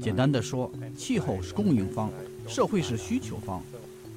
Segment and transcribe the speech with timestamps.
[0.00, 2.10] 简单的说，气候是供应方，
[2.46, 3.60] 社会是需求方，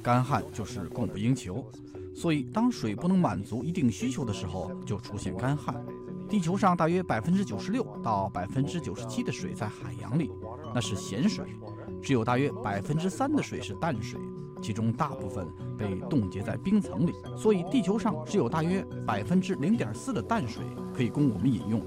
[0.03, 1.65] 干旱就是供不应求。
[2.13, 5.75] 所以，当水不能满足一定需求的时候，就出现干旱。
[6.29, 10.31] 地球上大约百分之九十六到百分之九十七的水在海洋里，
[10.73, 11.43] 那是咸水；
[12.01, 14.19] 只有大约百分之三的水是淡水，
[14.61, 15.45] 其中大部分
[15.77, 17.13] 被冻结在冰层里。
[17.37, 20.63] 所以，地球上只有大约百分之零点四的淡水
[20.95, 21.81] 可以供我们饮用。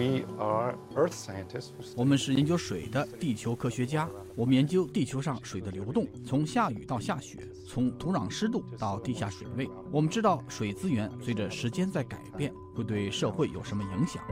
[0.00, 9.68] We are earth scientists 我们是研究水的地球科学家，我们研究地球上水的流动，从下雨到下雪，从土壤湿度到地下水位。
[9.92, 14.24] 我们知道水资源随着时间在改变，会对社会有什么影响。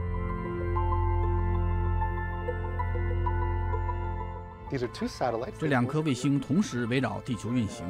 [4.71, 5.53] These are two satellites.
[5.59, 7.85] 这两颗卫星同时围绕地球运行，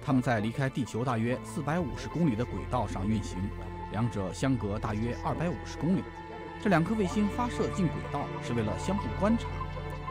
[0.00, 3.40] 它们在离开地球大约四百五十公里的轨道上运行，
[3.90, 6.04] 两者相隔大约二百五十公里。
[6.60, 9.46] 这两颗卫星发射进轨道是为了相互观察，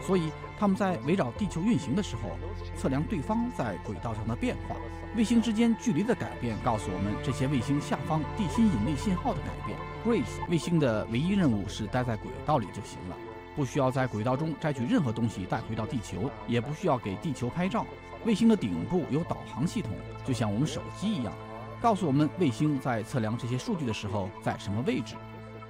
[0.01, 2.31] 所以它们在围绕地球运行的时候，
[2.77, 4.75] 测量对方在轨道上的变化。
[5.15, 9.77] 卫星之间距离的改变告诉我们这些卫星下方地心引力信号的改变。
[10.05, 13.17] Grace 卫星的唯一任务是待在轨道里就行了。
[13.55, 17.85] 不需要在轨道中摘取任何东西带回到地球，也不需要给地球拍照。
[18.23, 19.91] 卫星的顶部有导航系统，
[20.23, 21.33] 就像我们手机一样，
[21.81, 25.15] 告诉我们卫星在测量这些数据的时候在什么位置。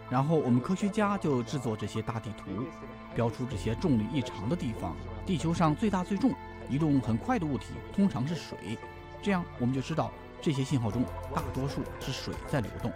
[0.09, 2.65] 然后我们科学家就制作这些大地图，
[3.13, 4.95] 标出这些重力异常的地方。
[5.25, 6.33] 地球上最大最重、
[6.69, 8.77] 移动很快的物体通常是水，
[9.21, 11.03] 这样我们就知道这些信号中
[11.35, 12.91] 大多数是水在流动。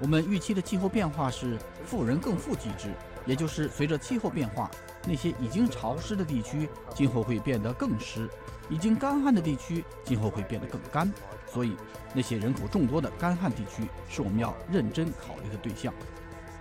[0.00, 2.92] 我们预期的气候变化是富人更富机制，
[3.26, 4.70] 也就是随着气候变化，
[5.06, 8.28] 那些已经潮湿的地区今后会变得更湿，
[8.68, 11.12] 已经干旱的地区今后会变得更干。
[11.46, 11.76] 所以，
[12.14, 15.92] 那些人口众多的干旱地区是我们要认真考虑的对象。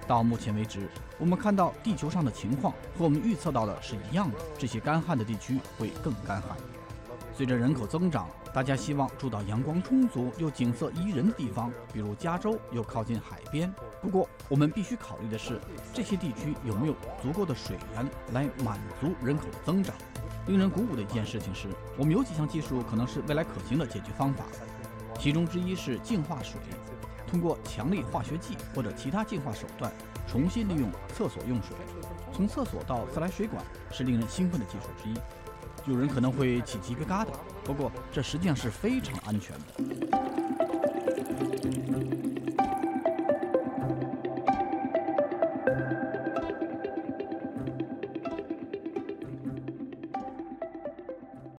[0.08, 6.58] 到目前为止，我们看到地球上的情况和我们预测到的是一样的，这些干旱的地区会更干旱。
[7.34, 13.74] 随着人口增长，大家希望住到阳光充足又景色宜人的地方，比如加州又靠近海边。
[14.02, 15.58] 不过，我们必须考虑的是，
[15.94, 19.96] 这些地区有没有足够的水源来满足人口的增长。
[20.47, 24.44] 令人鼓舞的一件事情是，我们有几项技术可能是未来可行的解决方法，
[25.19, 26.59] 其中之一是净化水，
[27.28, 29.91] 通过强力化学剂或者其他净化手段
[30.28, 31.75] 重新利用厕所用水。
[32.34, 35.13] 从厕所到自来水管是令人兴奋的技术之一。
[35.85, 37.28] 有人可能会起鸡皮疙瘩，
[37.63, 40.31] 不过这实际上是非常安全的。